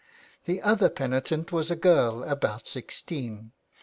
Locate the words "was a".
1.51-1.75